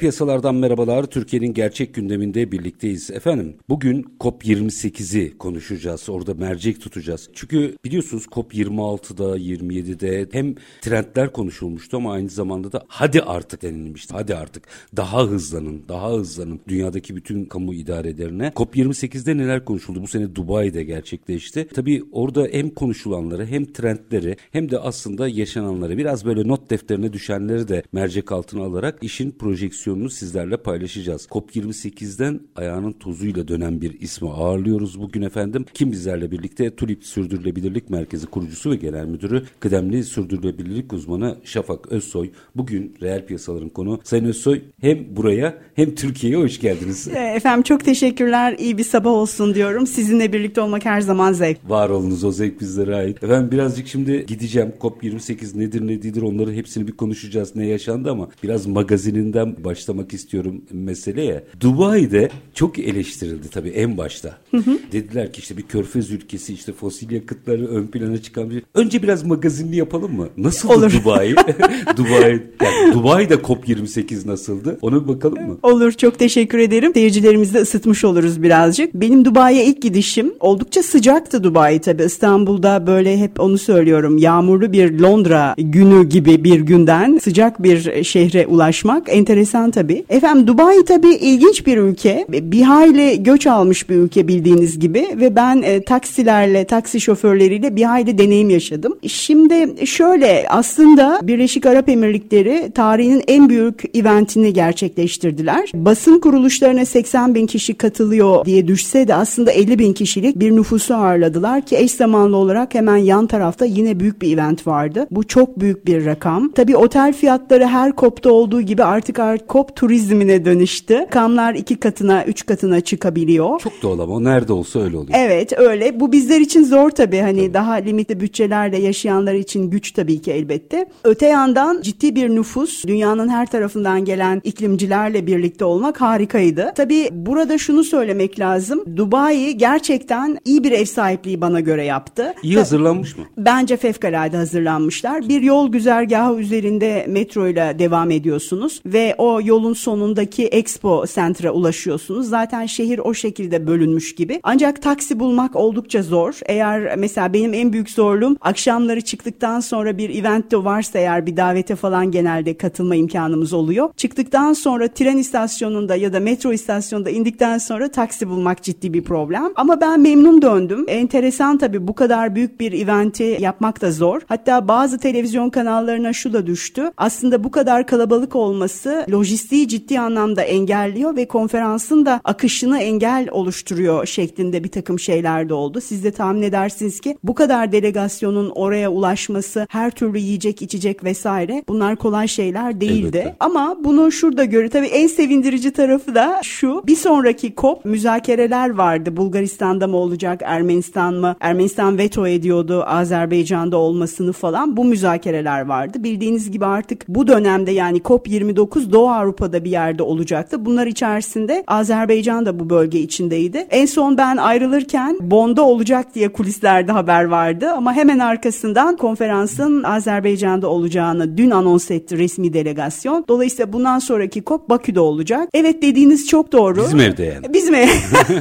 [0.00, 1.04] Piyasalardan merhabalar.
[1.04, 3.10] Türkiye'nin gerçek gündeminde birlikteyiz.
[3.10, 6.08] Efendim bugün COP28'i konuşacağız.
[6.08, 7.28] Orada mercek tutacağız.
[7.34, 14.14] Çünkü biliyorsunuz COP26'da 27'de hem trendler konuşulmuştu ama aynı zamanda da hadi artık denilmişti.
[14.14, 14.62] Hadi artık
[14.96, 18.48] daha hızlanın, daha hızlanın dünyadaki bütün kamu idarelerine.
[18.48, 20.02] COP28'de neler konuşuldu?
[20.02, 21.68] Bu sene Dubai'de gerçekleşti.
[21.74, 27.68] Tabii orada hem konuşulanları hem trendleri hem de aslında yaşananları biraz böyle not defterine düşenleri
[27.68, 31.26] de mercek altına alarak işin proje projeksiyonunu sizlerle paylaşacağız.
[31.30, 35.64] COP28'den ayağının tozuyla dönen bir ismi ağırlıyoruz bugün efendim.
[35.74, 42.30] Kim bizlerle birlikte Tulip Sürdürülebilirlik Merkezi kurucusu ve genel müdürü kıdemli sürdürülebilirlik uzmanı Şafak Özsoy.
[42.56, 44.00] Bugün reel piyasaların konu.
[44.04, 47.08] Sayın Özsoy hem buraya hem Türkiye'ye hoş geldiniz.
[47.08, 48.56] E, efendim çok teşekkürler.
[48.58, 49.86] İyi bir sabah olsun diyorum.
[49.86, 51.58] Sizinle birlikte olmak her zaman zevk.
[51.68, 53.24] Var olunuz o zevk bizlere ait.
[53.24, 54.72] Efendim birazcık şimdi gideceğim.
[54.80, 57.56] COP28 nedir ne değildir onları hepsini bir konuşacağız.
[57.56, 61.44] Ne yaşandı ama biraz magazininden başlamak istiyorum meseleye.
[61.60, 64.38] Dubai'de çok eleştirildi tabii en başta.
[64.50, 64.78] Hı hı.
[64.92, 68.62] Dediler ki işte bir körfez ülkesi işte fosil yakıtları ön plana çıkan bir...
[68.74, 70.28] Önce biraz magazinli yapalım mı?
[70.36, 71.34] Nasıl Dubai?
[71.96, 74.78] Dubai, yani Dubai'de COP28 nasıldı?
[74.82, 75.58] Ona bir bakalım mı?
[75.62, 76.92] Olur çok teşekkür ederim.
[76.94, 78.94] Seyircilerimizi de ısıtmış oluruz birazcık.
[78.94, 82.02] Benim Dubai'ye ilk gidişim oldukça sıcaktı Dubai tabii.
[82.02, 84.18] İstanbul'da böyle hep onu söylüyorum.
[84.18, 90.04] Yağmurlu bir Londra günü gibi bir günden sıcak bir şehre ulaşmak enteresan enteresan tabii.
[90.08, 92.26] Efendim Dubai tabii ilginç bir ülke.
[92.28, 97.84] Bir hayli göç almış bir ülke bildiğiniz gibi ve ben e, taksilerle, taksi şoförleriyle bir
[97.84, 98.98] hayli deneyim yaşadım.
[99.06, 105.70] Şimdi şöyle aslında Birleşik Arap Emirlikleri tarihinin en büyük eventini gerçekleştirdiler.
[105.74, 110.94] Basın kuruluşlarına 80 bin kişi katılıyor diye düşse de aslında 50 bin kişilik bir nüfusu
[110.94, 115.06] ağırladılar ki eş zamanlı olarak hemen yan tarafta yine büyük bir event vardı.
[115.10, 116.52] Bu çok büyük bir rakam.
[116.52, 121.06] Tabii otel fiyatları her kopta olduğu gibi artık artık kop turizmine dönüştü.
[121.10, 123.60] Kamlar iki katına, üç katına çıkabiliyor.
[123.60, 125.18] Çok doğal ama nerede olsa öyle oluyor.
[125.18, 126.00] Evet öyle.
[126.00, 127.18] Bu bizler için zor tabii.
[127.18, 127.54] Hani tabii.
[127.54, 130.86] daha limitli bütçelerle yaşayanlar için güç tabii ki elbette.
[131.04, 136.72] Öte yandan ciddi bir nüfus, dünyanın her tarafından gelen iklimcilerle birlikte olmak harikaydı.
[136.76, 138.84] Tabii burada şunu söylemek lazım.
[138.96, 142.34] Dubai gerçekten iyi bir ev sahipliği bana göre yaptı.
[142.42, 143.24] İyi hazırlanmış mı?
[143.36, 145.28] Bence fevkalade hazırlanmışlar.
[145.28, 152.28] Bir yol güzergahı üzerinde metro ile devam ediyorsunuz ve o yolun sonundaki Expo Center'a ulaşıyorsunuz.
[152.28, 154.40] Zaten şehir o şekilde bölünmüş gibi.
[154.42, 156.40] Ancak taksi bulmak oldukça zor.
[156.46, 161.76] Eğer mesela benim en büyük zorluğum akşamları çıktıktan sonra bir event varsa eğer bir davete
[161.76, 163.90] falan genelde katılma imkanımız oluyor.
[163.96, 169.52] Çıktıktan sonra tren istasyonunda ya da metro istasyonunda indikten sonra taksi bulmak ciddi bir problem.
[169.56, 170.84] Ama ben memnun döndüm.
[170.88, 174.20] Enteresan tabii bu kadar büyük bir eventi yapmak da zor.
[174.26, 176.90] Hatta bazı televizyon kanallarına şu da düştü.
[176.96, 184.06] Aslında bu kadar kalabalık olması lojistiği ciddi anlamda engelliyor ve konferansın da akışını engel oluşturuyor
[184.06, 185.80] şeklinde bir takım şeyler de oldu.
[185.80, 191.64] Siz de tahmin edersiniz ki bu kadar delegasyonun oraya ulaşması, her türlü yiyecek, içecek vesaire
[191.68, 193.16] bunlar kolay şeyler değildi.
[193.16, 193.36] Elbette.
[193.40, 196.82] Ama bunu şurada göre tabii en sevindirici tarafı da şu.
[196.86, 199.16] Bir sonraki COP müzakereler vardı.
[199.16, 201.36] Bulgaristan'da mı olacak, Ermenistan mı?
[201.40, 204.76] Ermenistan veto ediyordu Azerbaycan'da olmasını falan.
[204.76, 206.04] Bu müzakereler vardı.
[206.04, 210.64] Bildiğiniz gibi artık bu dönemde yani COP 29 Doğu Avrupa'da bir yerde olacaktı.
[210.64, 213.66] Bunlar içerisinde Azerbaycan da bu bölge içindeydi.
[213.70, 220.68] En son ben ayrılırken Bond'a olacak diye kulislerde haber vardı ama hemen arkasından konferansın Azerbaycan'da
[220.68, 223.24] olacağını dün anons etti resmi delegasyon.
[223.28, 225.48] Dolayısıyla bundan sonraki COP Bakü'de olacak.
[225.54, 226.82] Evet dediğiniz çok doğru.
[226.84, 227.54] Bizim evde yani.
[227.54, 227.88] Bizim ev.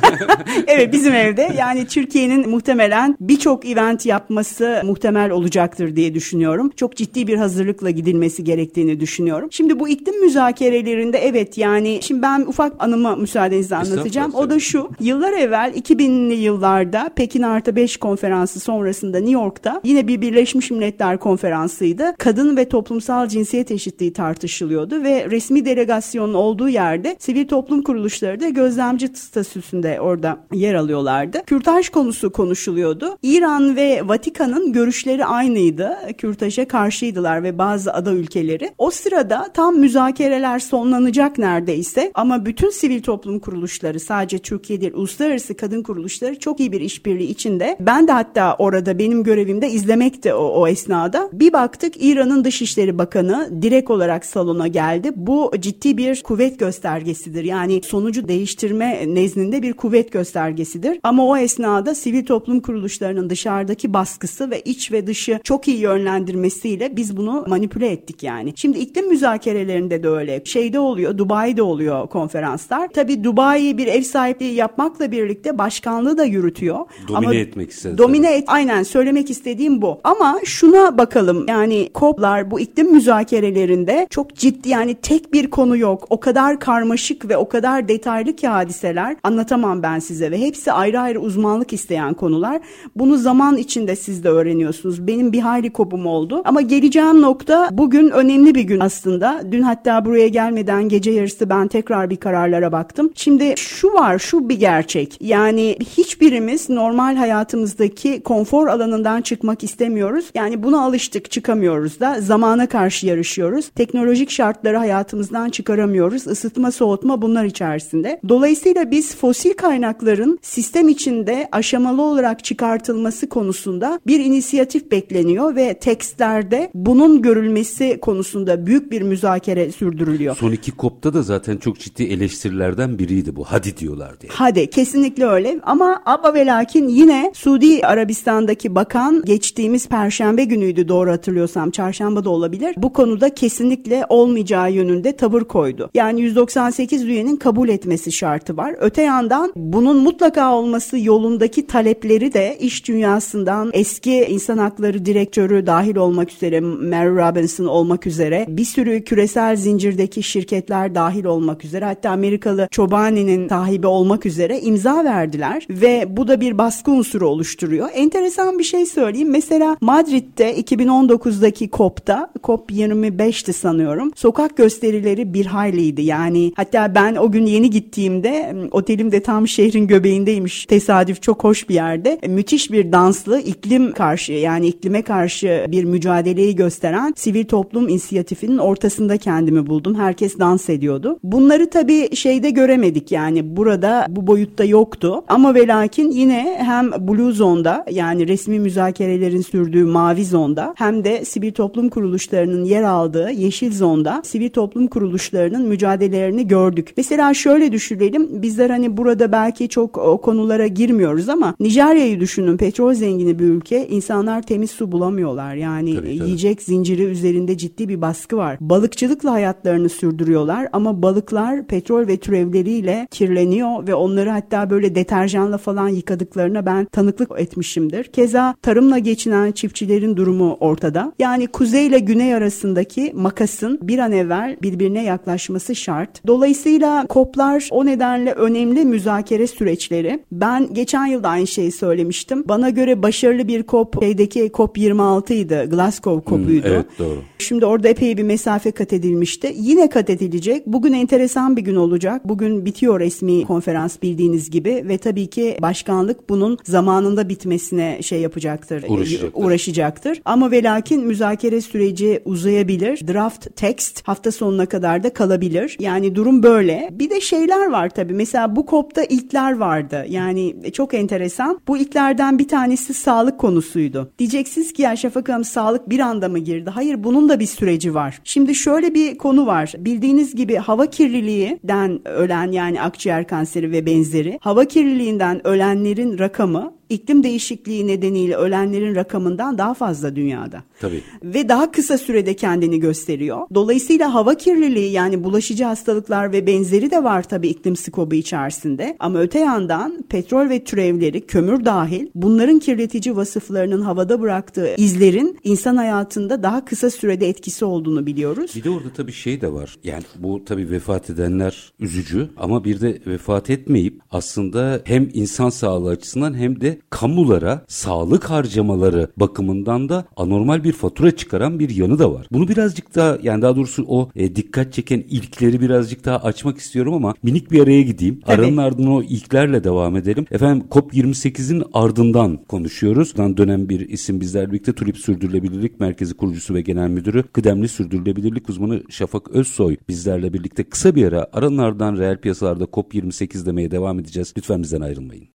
[0.67, 1.53] evet bizim evde.
[1.57, 6.71] Yani Türkiye'nin muhtemelen birçok event yapması muhtemel olacaktır diye düşünüyorum.
[6.75, 9.49] Çok ciddi bir hazırlıkla gidilmesi gerektiğini düşünüyorum.
[9.51, 14.33] Şimdi bu iklim müzakeresi müzakerelerinde evet yani şimdi ben ufak anımı müsaadenizle anlatacağım.
[14.36, 14.89] O da şu.
[15.00, 21.18] Yıllar evvel 2000'li yıllarda Pekin Artı 5 konferansı sonrasında New York'ta yine bir Birleşmiş Milletler
[21.19, 22.16] konferansıydı.
[22.18, 28.50] Kadın ve toplumsal cinsiyet eşitliği tartışılıyordu ve resmi delegasyonun olduğu yerde sivil toplum kuruluşları da
[28.50, 31.42] gözlemci statüsünde orada yer alıyorlardı.
[31.45, 33.18] Kürtaj konusu konuşuluyordu.
[33.24, 35.98] İran ve Vatikan'ın görüşleri aynıydı.
[36.18, 38.71] Kürtaja karşıydılar ve bazı ada ülkeleri.
[38.77, 45.57] O sırada tam müzakereler sonlanacak neredeyse ama bütün sivil toplum kuruluşları sadece Türkiye değil uluslararası
[45.57, 47.77] kadın kuruluşları çok iyi bir işbirliği içinde.
[47.79, 51.29] Ben de hatta orada benim görevimde izlemekti o, o esnada.
[51.33, 55.11] Bir baktık İran'ın Dışişleri Bakanı direkt olarak salona geldi.
[55.15, 57.44] Bu ciddi bir kuvvet göstergesidir.
[57.44, 61.00] Yani sonucu değiştirme nezdinde bir kuvvet göstergesidir.
[61.03, 66.95] Ama o esnada sivil toplum kuruluşlarının dışarıdaki baskısı ve iç ve dışı çok iyi yönlendirmesiyle
[66.95, 68.53] biz bunu manipüle ettik yani.
[68.56, 70.38] Şimdi iklim müzakerelerinde de öyle.
[70.47, 72.88] Şeyde oluyor, Dubai'de oluyor konferanslar.
[72.88, 76.80] Tabii Dubai bir ev sahipliği yapmakla birlikte başkanlığı da yürütüyor.
[77.07, 77.97] Domine Ama etmek istedi.
[77.97, 80.00] Domine et, aynen söylemek istediğim bu.
[80.03, 86.06] Ama şuna bakalım yani COP'lar bu iklim müzakerelerinde çok ciddi yani tek bir konu yok.
[86.09, 91.00] O kadar karmaşık ve o kadar detaylı ki hadiseler anlatamam ben size ve hepsi ayrı
[91.00, 92.62] ayrı uzmanlık isteyen konular.
[92.95, 95.07] Bunu zaman içinde siz de öğreniyorsunuz.
[95.07, 96.42] Benim bir hayli kopum oldu.
[96.45, 99.42] Ama geleceğim nokta bugün önemli bir gün aslında.
[99.51, 103.11] Dün hatta buraya gelmeden gece yarısı ben tekrar bir kararlara baktım.
[103.15, 105.17] Şimdi şu var, şu bir gerçek.
[105.21, 110.25] Yani hiçbirimiz normal hayatımızdaki konfor alanından çıkmak istemiyoruz.
[110.35, 112.21] Yani buna alıştık, çıkamıyoruz da.
[112.21, 113.69] Zamana karşı yarışıyoruz.
[113.69, 116.27] Teknolojik şartları hayatımızdan çıkaramıyoruz.
[116.27, 118.19] Isıtma, soğutma bunlar içerisinde.
[118.29, 126.71] Dolayısıyla biz fosil kaynakların sistem içinde aşamalı olarak çıkartılması konusunda bir inisiyatif bekleniyor ve tekstlerde
[126.73, 130.19] bunun görülmesi konusunda büyük bir müzakere sürdürülüyor.
[130.39, 133.45] Son iki kopta da zaten çok ciddi eleştirilerden biriydi bu.
[133.45, 134.31] Hadi diyorlar diye.
[134.36, 141.12] Hadi kesinlikle öyle ama ama ve lakin yine Suudi Arabistan'daki bakan geçtiğimiz perşembe günüydü doğru
[141.12, 142.75] hatırlıyorsam çarşamba da olabilir.
[142.77, 145.89] Bu konuda kesinlikle olmayacağı yönünde tavır koydu.
[145.94, 148.75] Yani 198 üyenin kabul etmesi şartı var.
[148.80, 155.95] Öte yandan bunun mutlaka olması yolundaki talepleri de iş dünyasından eski insan hakları direktörü dahil
[155.95, 162.09] olmak üzere Mary Robinson olmak üzere bir sürü küresel zincirdeki şirketler dahil olmak üzere hatta
[162.09, 167.89] Amerikalı Chobani'nin sahibi olmak üzere imza verdiler ve bu da bir baskı unsuru oluşturuyor.
[167.94, 169.29] Enteresan bir şey söyleyeyim.
[169.29, 174.11] Mesela Madrid'de 2019'daki COP'ta COP 25'ti sanıyorum.
[174.15, 176.01] Sokak gösterileri bir hayliydi.
[176.01, 180.65] Yani hatta ben o gün yeni gittiğimde otelim de tam şehrin göbeğindeymiş.
[180.65, 182.19] Tesadüf çok hoş bir yerde.
[182.27, 189.17] Müthiş bir danslı iklim karşı yani iklime karşı bir mücadeleyi gösteren sivil toplum inisiyatifinin ortasında
[189.17, 189.95] kendimi buldum.
[189.99, 191.19] Herkes dans ediyordu.
[191.23, 195.23] Bunları tabii şeyde göremedik yani burada bu boyutta yoktu.
[195.27, 201.25] Ama ve lakin yine hem Blue Zone'da yani resmi müzakerelerin sürdüğü Mavi Zone'da hem de
[201.25, 206.93] sivil toplum kuruluşlarının yer aldığı Yeşil Zone'da sivil toplum kuruluşlarının mücadelelerini gördük.
[206.97, 212.93] Mesela şöyle düşünelim bizler hani burada belki çok o konulara girmiyoruz ama Nijerya'yı düşünün petrol
[212.93, 216.27] zengini bir ülke insanlar temiz su bulamıyorlar yani tabii, tabii.
[216.27, 218.57] yiyecek zinciri üzerinde ciddi bir baskı var.
[218.61, 225.88] Balıkçılıkla hayatlarını sürdürüyorlar ama balıklar petrol ve türevleriyle kirleniyor ve onları hatta böyle deterjanla falan
[225.88, 228.03] yıkadıklarına ben tanıklık etmişimdir.
[228.03, 231.13] Keza tarımla geçinen çiftçilerin durumu ortada.
[231.19, 236.27] Yani kuzey ile güney arasındaki makasın bir an evvel birbirine yaklaşması şart.
[236.27, 240.23] Dolayısıyla koplar o nedenle önemli müzakere süreçleri.
[240.31, 242.44] Ben geçen yıl da aynı şeyi söylemiştim.
[242.47, 245.68] Bana göre başarılı bir kop şeydeki kop 26 idi.
[245.71, 246.68] Glasgow kopuydu.
[246.68, 247.18] Hmm, evet doğru.
[247.37, 249.54] Şimdi orada epey bir mesafe kat edilmişti.
[249.56, 250.68] Yine kat edilecek.
[250.68, 252.28] Bugün enteresan bir gün olacak.
[252.28, 258.83] Bugün bitiyor resmi konferans bildiğiniz gibi ve tabii ki başkanlık bunun zamanında bitmesine şey yapacaktır.
[258.88, 259.44] Uğraşacaktır.
[259.44, 260.21] uğraşacaktır.
[260.26, 263.07] Ama ve lakin müzakere süreci uzayabilir.
[263.07, 265.78] Draft text hafta sonuna kadar da kalabilir.
[265.80, 266.90] Yani durum böyle.
[266.92, 268.14] Bir de şeyler var tabii.
[268.14, 270.06] Mesela bu kopta ilkler vardı.
[270.09, 271.59] Yani çok enteresan.
[271.68, 274.12] Bu ilklerden bir tanesi sağlık konusuydu.
[274.19, 276.69] Diyeceksiniz ki ya Şafak Hanım sağlık bir anda mı girdi?
[276.69, 278.21] Hayır bunun da bir süreci var.
[278.24, 279.69] Şimdi şöyle bir konu var.
[279.78, 287.23] Bildiğiniz gibi hava kirliliğinden ölen yani akciğer kanseri ve benzeri hava kirliliğinden ölenlerin rakamı iklim
[287.23, 290.63] değişikliği nedeniyle ölenlerin rakamından daha fazla dünyada.
[290.81, 291.01] Tabii.
[291.23, 293.47] Ve daha kısa sürede kendini gösteriyor.
[293.53, 298.95] Dolayısıyla hava kirliliği yani bulaşıcı hastalıklar ve benzeri de var tabii iklim skobu içerisinde.
[298.99, 305.75] Ama öte yandan petrol ve türevleri, kömür dahil bunların kirletici vasıflarının havada bıraktığı izlerin insan
[305.75, 308.51] hayatında daha kısa sürede etkisi olduğunu biliyoruz.
[308.55, 309.77] Bir de orada tabii şey de var.
[309.83, 315.89] Yani bu tabii vefat edenler üzücü ama bir de vefat etmeyip aslında hem insan sağlığı
[315.89, 322.14] açısından hem de kamulara sağlık harcamaları bakımından da anormal bir fatura çıkaran bir yanı da
[322.14, 322.28] var.
[322.31, 326.94] Bunu birazcık daha yani daha doğrusu o e, dikkat çeken ilkleri birazcık daha açmak istiyorum
[326.94, 328.19] ama minik bir araya gideyim.
[328.26, 328.42] Tabii.
[328.42, 330.26] Aranın ardından o ilklerle devam edelim.
[330.31, 333.18] Efendim COP28'in ardından konuşuyoruz.
[333.18, 338.50] Dan dönem bir isim bizlerle birlikte Tulip Sürdürülebilirlik Merkezi kurucusu ve genel müdürü kıdemli sürdürülebilirlik
[338.50, 344.00] uzmanı Şafak Özsoy bizlerle birlikte kısa bir ara aranın ardından reel piyasalarda COP28 demeye devam
[344.00, 344.33] edeceğiz.
[344.38, 345.38] Lütfen bizden ayrılmayın.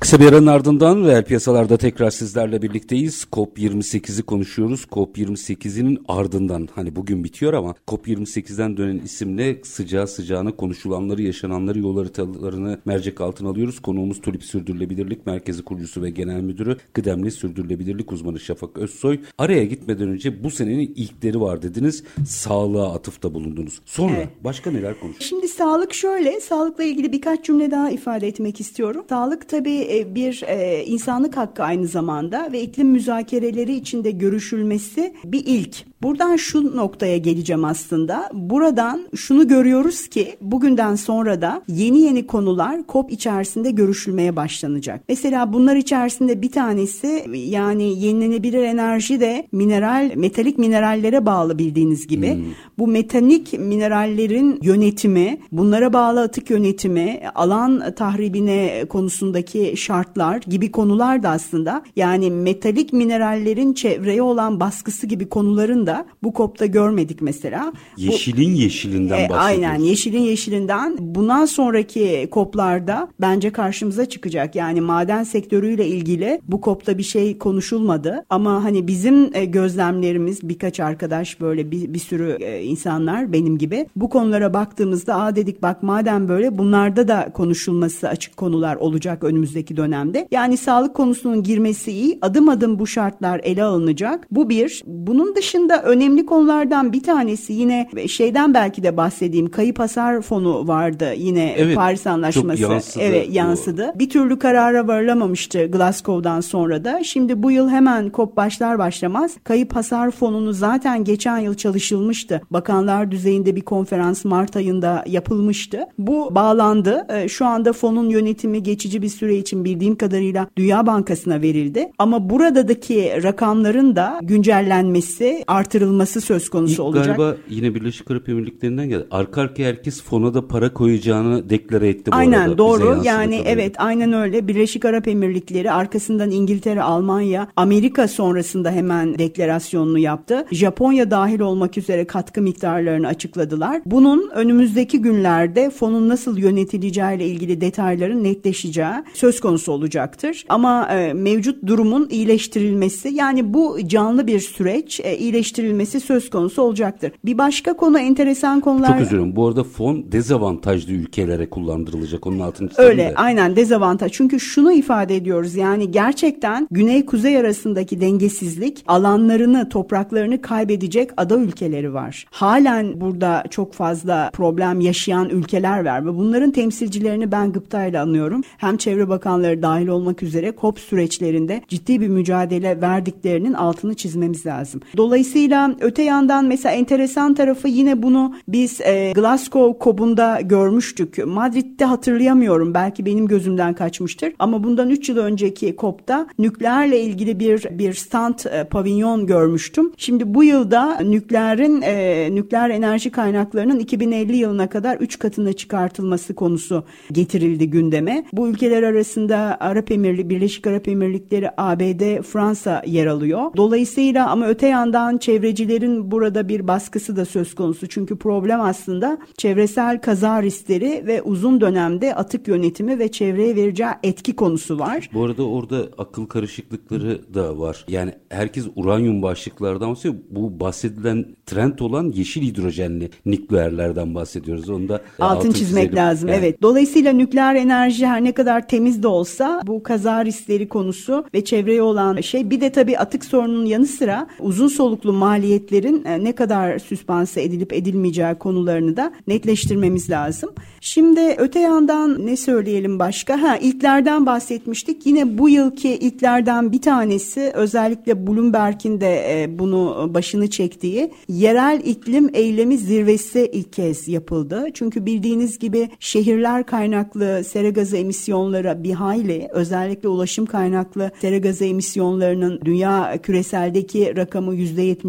[0.00, 3.26] Kısa bir aranın ardından reel piyasalarda tekrar sizlerle birlikteyiz.
[3.32, 4.84] COP28'i konuşuyoruz.
[4.92, 12.78] COP28'in ardından hani bugün bitiyor ama COP28'den dönen isimle sıcağı sıcağına konuşulanları, yaşananları, yol haritalarını
[12.84, 13.80] mercek altına alıyoruz.
[13.80, 19.20] Konuğumuz Tulip Sürdürülebilirlik Merkezi kurucusu ve genel müdürü kıdemli sürdürülebilirlik uzmanı Şafak Özsoy.
[19.38, 22.04] Araya gitmeden önce bu senenin ilkleri var dediniz.
[22.26, 23.80] Sağlığa atıfta bulundunuz.
[23.84, 24.28] Sonra Evet.
[24.44, 25.28] başka neler konuştunuz?
[25.28, 29.04] Şimdi sağlık şöyle, sağlıkla ilgili birkaç cümle daha ifade etmek istiyorum.
[29.08, 35.42] Sağlık tabii e, bir e, insanlık hakkı aynı zamanda ve iklim müzakereleri içinde görüşülmesi bir
[35.46, 35.84] ilk.
[36.02, 38.30] Buradan şu noktaya geleceğim aslında.
[38.32, 45.00] Buradan şunu görüyoruz ki bugünden sonra da yeni yeni konular COP içerisinde görüşülmeye başlanacak.
[45.08, 52.38] Mesela bunlar içerisinde bir tanesi yani yenilenebilir enerji de mineral, metalik minerallere bağlı bildiğiniz gibi.
[52.78, 61.30] Bu metanik minerallerin yönetimi, bunlara bağlı atık yönetimi, alan tahribine konusundaki şartlar gibi konular da
[61.30, 67.72] aslında yani metalik minerallerin çevreye olan baskısı gibi konuların da bu COP'ta görmedik mesela.
[67.96, 74.54] Bu- Yeşilin yeşilinden e, aynen yeşilin yeşilinden bundan sonraki koplarda bence karşımıza çıkacak.
[74.54, 80.80] Yani maden sektörüyle ilgili bu kopta bir şey konuşulmadı ama hani bizim e, gözlemlerimiz birkaç
[80.80, 85.82] arkadaş böyle bir, bir sürü e, insanlar benim gibi bu konulara baktığımızda aa dedik bak
[85.82, 90.28] madem böyle bunlarda da konuşulması açık konular olacak önümüzdeki dönemde.
[90.30, 94.26] Yani sağlık konusunun girmesi iyi adım adım bu şartlar ele alınacak.
[94.30, 94.82] Bu bir.
[94.86, 99.50] Bunun dışında önemli konulardan bir tanesi yine şeyden belki de bahsedeyim.
[99.50, 102.60] Kayıp hasar fonu vardı yine Evet, Paris Anlaşması.
[102.60, 103.32] çok yansıdı evet bu.
[103.34, 103.92] yansıdı.
[103.94, 107.04] Bir türlü karara varılamamıştı Glasgow'dan sonra da.
[107.04, 112.40] Şimdi bu yıl hemen COP başlar başlamaz kayıp hasar fonunu zaten geçen yıl çalışılmıştı.
[112.50, 115.80] Bakanlar düzeyinde bir konferans Mart ayında yapılmıştı.
[115.98, 117.06] Bu bağlandı.
[117.08, 121.90] Ee, Şu anda fonun yönetimi geçici bir süre için bildiğim kadarıyla Dünya Bankası'na verildi.
[121.98, 127.06] Ama buradaki rakamların da güncellenmesi, artırılması söz konusu İlk olacak.
[127.06, 129.06] galiba yine Birleşik Arap Emirlikleri'nden geldi.
[129.10, 132.58] Arka arkaya herkes fona da para koyacağını deklare etti bu Aynen arada.
[132.58, 133.48] Doğru yani tabii.
[133.48, 140.46] evet aynen öyle Birleşik Arap Emirlikleri arkasından İngiltere, Almanya, Amerika sonrasında hemen deklarasyonunu yaptı.
[140.52, 143.82] Japonya dahil olmak üzere katkı miktarlarını açıkladılar.
[143.86, 150.44] Bunun önümüzdeki günlerde fonun nasıl yönetileceğiyle ilgili detayların netleşeceği söz konusu olacaktır.
[150.48, 155.57] Ama e, mevcut durumun iyileştirilmesi yani bu canlı bir süreç e, iyileştirilmesi
[156.00, 157.12] söz konusu olacaktır.
[157.24, 158.98] Bir başka konu enteresan konular.
[158.98, 159.36] Çok dilerim.
[159.36, 162.26] Bu arada fon dezavantajlı ülkelere kullandırılacak.
[162.26, 163.14] Onun altını çizelim Öyle de.
[163.14, 164.12] aynen dezavantaj.
[164.12, 171.94] Çünkü şunu ifade ediyoruz yani gerçekten güney kuzey arasındaki dengesizlik alanlarını topraklarını kaybedecek ada ülkeleri
[171.94, 172.26] var.
[172.30, 178.42] Halen burada çok fazla problem yaşayan ülkeler var ve bunların temsilcilerini ben gıptayla anıyorum.
[178.56, 184.80] Hem çevre bakanları dahil olmak üzere COP süreçlerinde ciddi bir mücadele verdiklerinin altını çizmemiz lazım.
[184.96, 185.47] Dolayısıyla
[185.80, 191.26] öte yandan mesela enteresan tarafı yine bunu biz e, Glasgow COP'unda görmüştük.
[191.26, 197.66] Madrid'de hatırlayamıyorum belki benim gözümden kaçmıştır ama bundan 3 yıl önceki COP'ta nükleerle ilgili bir
[197.70, 199.92] bir stand e, pavilyon görmüştüm.
[199.96, 206.84] Şimdi bu yılda nükleerin e, nükleer enerji kaynaklarının 2050 yılına kadar 3 katına çıkartılması konusu
[207.12, 208.24] getirildi gündeme.
[208.32, 213.50] Bu ülkeler arasında Arap Emirli, Birleşik Arap Emirlikleri, ABD, Fransa yer alıyor.
[213.56, 217.86] Dolayısıyla ama öte yandan çevrecilerin burada bir baskısı da söz konusu.
[217.86, 224.36] Çünkü problem aslında çevresel kaza riskleri ve uzun dönemde atık yönetimi ve çevreye vereceği etki
[224.36, 225.10] konusu var.
[225.12, 227.84] Bu arada orada akıl karışıklıkları da var.
[227.88, 230.14] Yani herkes uranyum başlıklardan bahsediyor.
[230.30, 234.70] Bu bahsedilen trend olan yeşil hidrojenli nükleerlerden bahsediyoruz.
[234.70, 235.96] Onu da altın, altın çizmek çizelim.
[235.96, 236.28] lazım.
[236.28, 236.38] Yani.
[236.38, 236.62] Evet.
[236.62, 241.82] Dolayısıyla nükleer enerji her ne kadar temiz de olsa bu kaza riskleri konusu ve çevreye
[241.82, 246.78] olan şey bir de tabii atık sorunun yanı sıra uzun soluklu maliyetlerin e, ne kadar
[246.78, 250.50] süspanse edilip edilmeyeceği konularını da netleştirmemiz lazım.
[250.80, 253.42] Şimdi öte yandan ne söyleyelim başka?
[253.42, 255.06] Ha ilklerden bahsetmiştik.
[255.06, 262.30] Yine bu yılki ilklerden bir tanesi özellikle Bloomberg'in de e, bunu başını çektiği yerel iklim
[262.34, 264.66] eylemi zirvesi ilk kez yapıldı.
[264.74, 271.64] Çünkü bildiğiniz gibi şehirler kaynaklı sera gazı emisyonları bir hayli özellikle ulaşım kaynaklı sera gazı
[271.64, 274.54] emisyonlarının dünya küreseldeki rakamı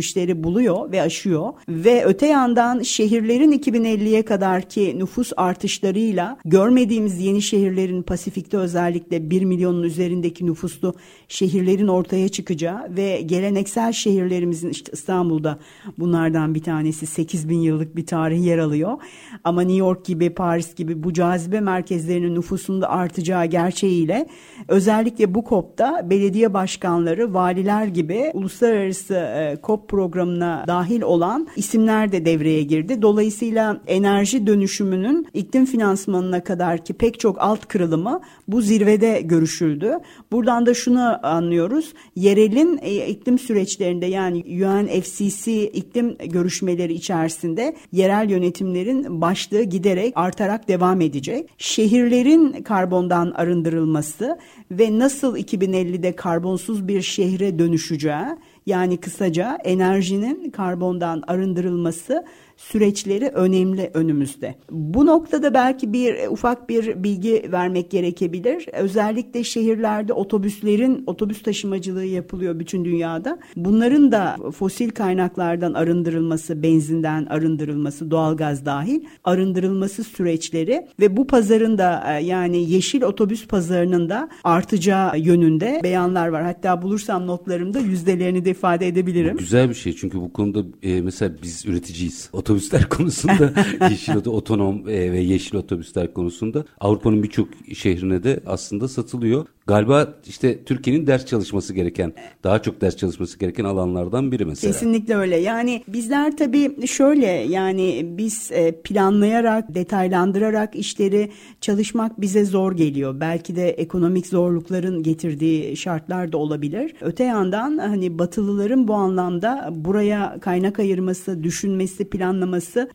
[0.10, 1.54] %70'leri buluyor ve aşıyor.
[1.70, 9.84] Ve öte yandan şehirlerin 2050'ye kadarki nüfus artışlarıyla görmediğimiz yeni şehirlerin Pasifik'te özellikle 1 milyonun
[9.84, 10.94] üzerindeki nüfuslu
[11.28, 15.60] şehirlerin ortaya çıkacağı ve geleneksel şehirlerimizin işte İstanbul'da
[15.98, 18.98] bunlardan bir tanesi 8 bin yıllık bir tarih yer alıyor.
[19.44, 24.28] Ama New York gibi Paris gibi bu cazibe merkezlerinin nüfusunda artacağı gerçeğiyle
[24.68, 32.26] özellikle bu COP'ta belediye başkanları, valiler gibi uluslararası e, COP programına dahil olan isimler de
[32.26, 33.02] devreye girdi.
[33.02, 39.98] Dolayısıyla enerji dönüşümünün iklim finansmanına kadar ki pek çok alt kırılımı bu zirvede görüşüldü.
[40.32, 41.94] Buradan da şunu anlıyoruz.
[42.16, 51.02] Yerelin e, iklim süreçlerinde yani UNFCCC iklim görüşmeleri içerisinde yerel yönetimlerin başlığı giderek artarak devam
[51.02, 51.50] edecek.
[51.58, 54.38] Şehirlerin karbondan arındırılması
[54.72, 58.36] ve nasıl 2050'de karbonsuz bir şehre dönüşeceği
[58.70, 62.26] yani kısaca enerjinin karbondan arındırılması
[62.60, 64.56] süreçleri önemli önümüzde.
[64.72, 68.66] Bu noktada belki bir e, ufak bir bilgi vermek gerekebilir.
[68.74, 73.40] Özellikle şehirlerde otobüslerin otobüs taşımacılığı yapılıyor bütün dünyada.
[73.56, 82.04] Bunların da fosil kaynaklardan arındırılması, benzinden arındırılması, doğalgaz dahil arındırılması süreçleri ve bu pazarın da
[82.08, 86.44] e, yani yeşil otobüs pazarının da artacağı yönünde beyanlar var.
[86.44, 89.34] Hatta bulursam notlarımda yüzdelerini de ifade edebilirim.
[89.34, 92.30] Bu güzel bir şey çünkü bu konuda e, mesela biz üreticiyiz.
[92.34, 93.54] Otobüs otobüsler konusunda
[93.90, 99.46] yeşil otonom e, ve yeşil otobüsler konusunda Avrupa'nın birçok şehrine de aslında satılıyor.
[99.68, 102.14] Galiba işte Türkiye'nin ders çalışması gereken,
[102.44, 104.74] daha çok ders çalışması gereken alanlardan biri mesela.
[104.74, 105.36] Kesinlikle öyle.
[105.36, 113.20] Yani bizler tabii şöyle yani biz e, planlayarak, detaylandırarak işleri çalışmak bize zor geliyor.
[113.20, 116.96] Belki de ekonomik zorlukların getirdiği şartlar da olabilir.
[117.02, 122.39] Öte yandan hani batılıların bu anlamda buraya kaynak ayırması, düşünmesi, planlaması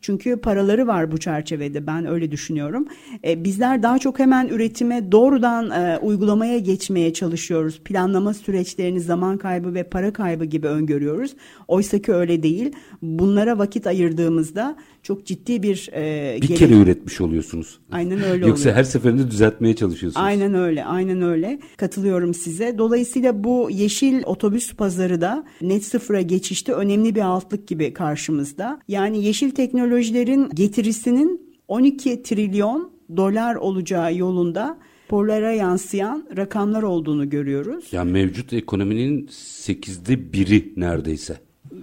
[0.00, 2.86] çünkü paraları var bu çerçevede ben öyle düşünüyorum.
[3.24, 7.80] E, bizler daha çok hemen üretime doğrudan e, uygulamaya geçmeye çalışıyoruz.
[7.84, 11.36] Planlama süreçlerini zaman kaybı ve para kaybı gibi öngörüyoruz.
[11.68, 12.72] Oysa ki öyle değil.
[13.02, 16.58] Bunlara vakit ayırdığımızda çok ciddi bir e, bir gerek...
[16.58, 17.78] kere üretmiş oluyorsunuz.
[17.92, 18.76] Aynen öyle Yoksa oluyor.
[18.76, 20.26] her seferinde düzeltmeye çalışıyorsunuz.
[20.26, 20.84] Aynen öyle.
[20.84, 21.58] Aynen öyle.
[21.76, 22.78] Katılıyorum size.
[22.78, 28.80] Dolayısıyla bu yeşil otobüs pazarı da net sıfıra geçişte önemli bir altlık gibi karşımızda.
[28.88, 34.78] Yani yeşil teknolojilerin getirisinin 12 trilyon dolar olacağı yolunda
[35.14, 37.84] raporlara yansıyan rakamlar olduğunu görüyoruz.
[37.92, 41.38] Yani mevcut ekonominin sekizde biri neredeyse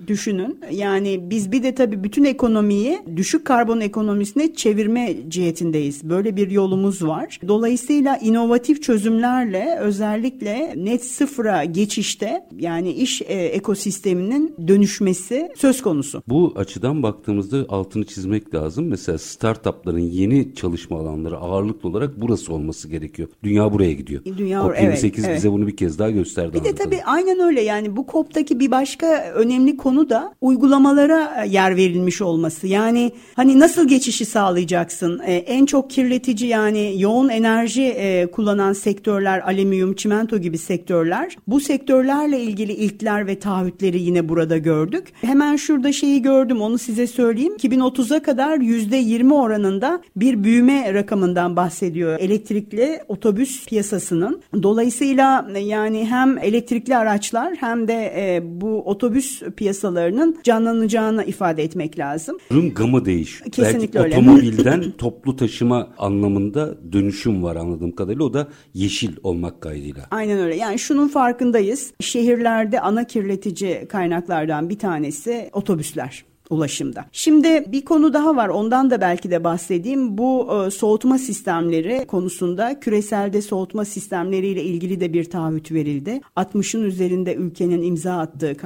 [0.07, 0.59] düşünün.
[0.71, 6.03] Yani biz bir de tabii bütün ekonomiyi düşük karbon ekonomisine çevirme cihetindeyiz.
[6.03, 7.39] Böyle bir yolumuz var.
[7.47, 16.23] Dolayısıyla inovatif çözümlerle özellikle net sıfıra geçişte yani iş e, ekosisteminin dönüşmesi söz konusu.
[16.27, 18.87] Bu açıdan baktığımızda altını çizmek lazım.
[18.87, 23.29] Mesela startupların yeni çalışma alanları ağırlıklı olarak burası olması gerekiyor.
[23.43, 24.21] Dünya buraya gidiyor.
[24.37, 25.37] Dünya COP28 evet, evet.
[25.37, 26.53] bize bunu bir kez daha gösterdi.
[26.59, 31.49] Bir de tabii aynen öyle yani bu COP'taki bir başka önemli konu da uygulamalara e,
[31.49, 32.67] yer verilmiş olması.
[32.67, 35.21] Yani hani nasıl geçişi sağlayacaksın?
[35.25, 41.37] Ee, en çok kirletici yani yoğun enerji e, kullanan sektörler, alüminyum, çimento gibi sektörler.
[41.47, 45.07] Bu sektörlerle ilgili ilkler ve taahhütleri yine burada gördük.
[45.21, 47.53] Hemen şurada şeyi gördüm onu size söyleyeyim.
[47.55, 54.41] 2030'a kadar %20 oranında bir büyüme rakamından bahsediyor elektrikli otobüs piyasasının.
[54.63, 61.99] Dolayısıyla yani hem elektrikli araçlar hem de e, bu otobüs piyasaları piyasalarının canlanacağını ifade etmek
[61.99, 62.37] lazım.
[62.51, 63.41] Ürün gamı değiş.
[63.51, 64.15] Kesinlikle Belki öyle.
[64.15, 68.25] otomobilden toplu taşıma anlamında dönüşüm var anladığım kadarıyla.
[68.25, 70.07] O da yeşil olmak kaydıyla.
[70.11, 70.55] Aynen öyle.
[70.55, 71.93] Yani şunun farkındayız.
[71.99, 77.05] Şehirlerde ana kirletici kaynaklardan bir tanesi otobüsler ulaşımda.
[77.11, 80.17] Şimdi bir konu daha var ondan da belki de bahsedeyim.
[80.17, 86.21] Bu e, soğutma sistemleri konusunda küreselde soğutma sistemleriyle ilgili de bir taahhüt verildi.
[86.35, 88.57] 60'ın üzerinde ülkenin imza attığı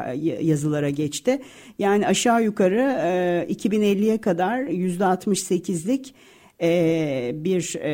[0.42, 1.42] yazılara geçti.
[1.80, 2.96] Yani aşağı yukarı
[3.50, 6.14] e, 2050'ye kadar %68'lik
[6.62, 7.92] e, bir e,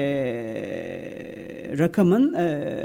[1.80, 2.76] rakamın e,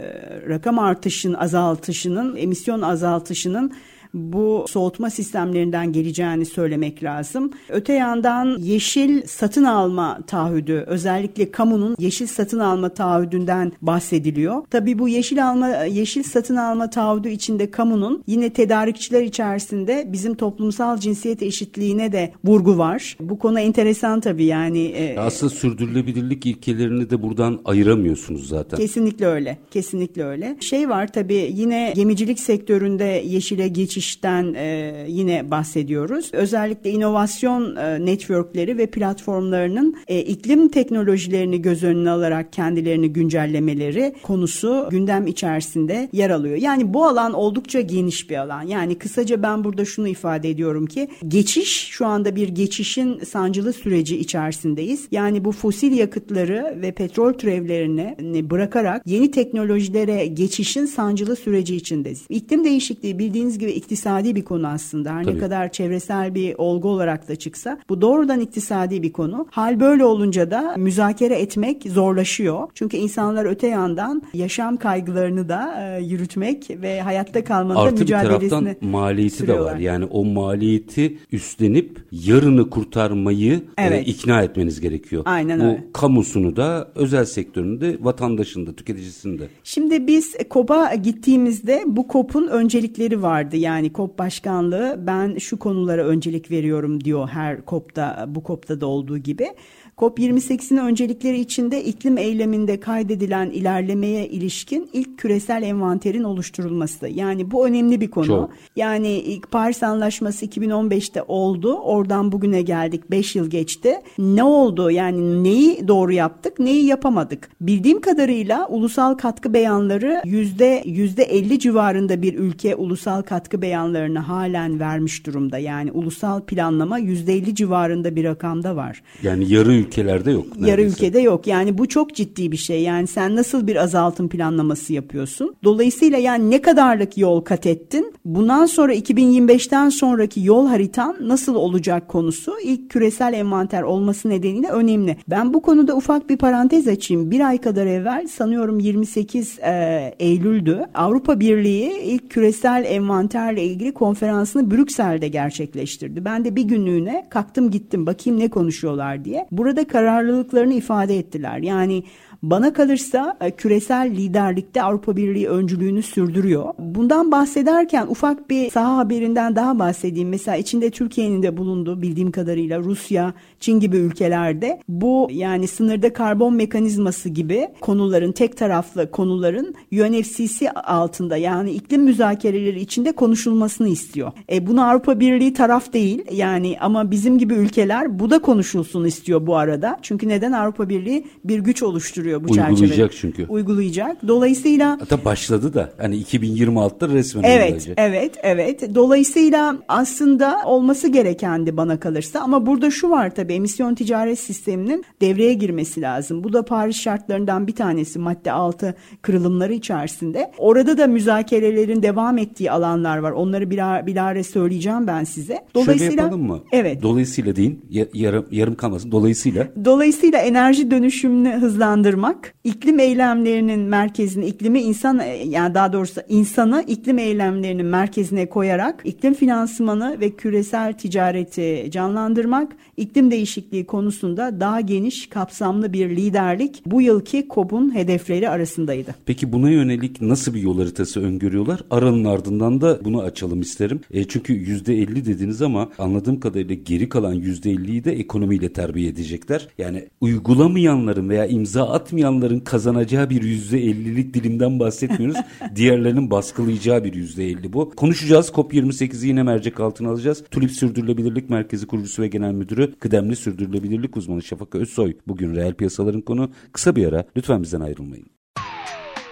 [0.48, 3.72] rakam artışın azaltışının emisyon azaltışının
[4.16, 7.50] bu soğutma sistemlerinden geleceğini söylemek lazım.
[7.68, 14.62] Öte yandan yeşil satın alma taahhüdü özellikle kamunun yeşil satın alma taahhüdünden bahsediliyor.
[14.70, 20.98] Tabii bu yeşil alma yeşil satın alma taahhüdü içinde kamunun yine tedarikçiler içerisinde bizim toplumsal
[20.98, 23.16] cinsiyet eşitliğine de vurgu var.
[23.20, 24.84] Bu konu enteresan tabii yani.
[24.84, 28.76] E, Aslında sürdürülebilirlik ilkelerini de buradan ayıramıyorsunuz zaten.
[28.76, 29.58] Kesinlikle öyle.
[29.70, 30.56] Kesinlikle öyle.
[30.60, 36.30] Şey var tabii yine gemicilik sektöründe yeşile geçiş işten e, yine bahsediyoruz.
[36.32, 44.88] Özellikle inovasyon e, networkleri ve platformlarının e, iklim teknolojilerini göz önüne alarak kendilerini güncellemeleri konusu
[44.90, 46.56] gündem içerisinde yer alıyor.
[46.56, 48.62] Yani bu alan oldukça geniş bir alan.
[48.62, 54.18] Yani kısaca ben burada şunu ifade ediyorum ki geçiş şu anda bir geçişin sancılı süreci
[54.18, 55.08] içerisindeyiz.
[55.10, 62.26] Yani bu fosil yakıtları ve petrol türevlerini bırakarak yeni teknolojilere geçişin sancılı süreci içindeyiz.
[62.28, 65.14] İklim değişikliği bildiğiniz gibi iktisadi bir konu aslında.
[65.14, 65.34] Her Tabii.
[65.34, 69.46] ne kadar çevresel bir olgu olarak da çıksa bu doğrudan iktisadi bir konu.
[69.50, 72.68] Hal böyle olunca da müzakere etmek zorlaşıyor.
[72.74, 78.50] Çünkü insanlar öte yandan yaşam kaygılarını da e, yürütmek ve hayatta kalmanın Artı mücadelesini bir
[78.50, 79.70] taraftan maliyeti sürüyorlar.
[79.70, 79.78] de var.
[79.80, 84.08] Yani o maliyeti üstlenip yarını kurtarmayı e, evet.
[84.08, 85.22] e, ikna etmeniz gerekiyor.
[85.26, 85.84] Aynen bu öyle.
[85.92, 89.48] kamusunu da özel sektöründe vatandaşın da tüketicisinin de.
[89.64, 93.56] Şimdi biz KOB'a gittiğimizde bu KOB'un öncelikleri vardı.
[93.56, 98.86] Yani yani KOP başkanlığı ben şu konulara öncelik veriyorum diyor her KOP'ta bu KOP'ta da
[98.86, 99.48] olduğu gibi.
[99.96, 107.08] COP28'in öncelikleri içinde iklim eyleminde kaydedilen ilerlemeye ilişkin ilk küresel envanterin oluşturulması.
[107.08, 108.26] Yani bu önemli bir konu.
[108.26, 108.50] Çok.
[108.76, 111.74] Yani ilk Paris Anlaşması 2015'te oldu.
[111.74, 113.10] Oradan bugüne geldik.
[113.10, 113.94] 5 yıl geçti.
[114.18, 114.90] Ne oldu?
[114.90, 117.48] Yani neyi doğru yaptık, neyi yapamadık?
[117.60, 124.80] Bildiğim kadarıyla ulusal katkı beyanları yüzde yüzde 50 civarında bir ülke ulusal katkı beyanlarını halen
[124.80, 125.58] vermiş durumda.
[125.58, 129.02] Yani ulusal planlama yüzde 50 civarında bir rakamda var.
[129.22, 130.46] Yani yarı ülkelerde yok.
[130.46, 130.70] Neredeyse.
[130.70, 131.46] Yarı ülkede yok.
[131.46, 132.82] Yani bu çok ciddi bir şey.
[132.82, 135.56] Yani sen nasıl bir azaltım planlaması yapıyorsun?
[135.64, 138.12] Dolayısıyla yani ne kadarlık yol kat ettin?
[138.24, 145.16] Bundan sonra 2025'ten sonraki yol haritan nasıl olacak konusu ilk küresel envanter olması nedeniyle önemli.
[145.28, 147.30] Ben bu konuda ufak bir parantez açayım.
[147.30, 150.84] Bir ay kadar evvel sanıyorum 28 e, Eylül'dü.
[150.94, 156.24] Avrupa Birliği ilk küresel envanterle ilgili konferansını Brüksel'de gerçekleştirdi.
[156.24, 159.46] Ben de bir günlüğüne kalktım gittim bakayım ne konuşuyorlar diye.
[159.50, 161.58] Burada burada kararlılıklarını ifade ettiler.
[161.58, 162.04] Yani
[162.42, 166.74] bana kalırsa e, küresel liderlikte Avrupa Birliği öncülüğünü sürdürüyor.
[166.78, 170.28] Bundan bahsederken ufak bir saha haberinden daha bahsedeyim.
[170.28, 176.54] Mesela içinde Türkiye'nin de bulunduğu bildiğim kadarıyla Rusya, Çin gibi ülkelerde bu yani sınırda karbon
[176.54, 184.32] mekanizması gibi konuların tek taraflı konuların UNFCC altında yani iklim müzakereleri içinde konuşulmasını istiyor.
[184.52, 189.46] E bunu Avrupa Birliği taraf değil yani ama bizim gibi ülkeler bu da konuşulsun istiyor
[189.46, 189.98] bu arada.
[190.02, 192.70] Çünkü neden Avrupa Birliği bir güç oluşturuyor bu çerçeve.
[192.72, 193.46] Uygulayacak çünkü.
[193.48, 194.28] Uygulayacak.
[194.28, 197.94] Dolayısıyla hatta başladı da hani 2026'da resmen Evet, uygulayacak.
[197.98, 198.94] evet, evet.
[198.94, 205.54] Dolayısıyla aslında olması gerekendi bana kalırsa ama burada şu var tabii emisyon ticaret sisteminin devreye
[205.54, 206.44] girmesi lazım.
[206.44, 210.50] Bu da Paris şartlarından bir tanesi madde 6 kırılımları içerisinde.
[210.58, 213.30] Orada da müzakerelerin devam ettiği alanlar var.
[213.30, 215.58] Onları bilare, bilare söyleyeceğim ben size.
[215.74, 216.60] Dolayısıyla Şöyle yapalım mı?
[216.72, 217.02] Evet.
[217.02, 217.84] Dolayısıyla deyin
[218.14, 219.12] yarım yarım kalmasın.
[219.12, 226.84] Dolayısıyla Dolayısıyla enerji dönüşümünü hızlandırma olmak, iklim eylemlerinin merkezini, iklimi insan yani daha doğrusu insanı
[226.86, 235.26] iklim eylemlerinin merkezine koyarak iklim finansmanı ve küresel ticareti canlandırmak, iklim değişikliği konusunda daha geniş,
[235.26, 239.14] kapsamlı bir liderlik bu yılki COP'un hedefleri arasındaydı.
[239.26, 241.80] Peki buna yönelik nasıl bir yol haritası öngörüyorlar?
[241.90, 244.00] Aranın ardından da bunu açalım isterim.
[244.10, 249.68] E çünkü %50 dediniz ama anladığım kadarıyla geri kalan %50'yi de ekonomiyle terbiye edecekler.
[249.78, 255.36] Yani uygulamayanların veya imza atmayanların kazanacağı bir yüzde ellilik dilimden bahsetmiyoruz.
[255.76, 257.90] Diğerlerinin baskılayacağı bir yüzde elli bu.
[257.90, 258.48] Konuşacağız.
[258.48, 260.44] COP28'i yine mercek altına alacağız.
[260.50, 265.16] Tulip Sürdürülebilirlik Merkezi kurucusu ve genel müdürü kıdemli sürdürülebilirlik uzmanı Şafak Özsoy.
[265.28, 266.50] Bugün reel piyasaların konu.
[266.72, 267.24] Kısa bir ara.
[267.36, 268.26] Lütfen bizden ayrılmayın.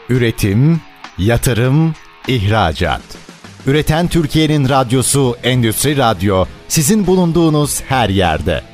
[0.08, 0.80] Üretim,
[1.18, 1.94] yatırım,
[2.28, 3.02] ihracat.
[3.66, 8.73] Üreten Türkiye'nin radyosu Endüstri Radyo sizin bulunduğunuz her yerde.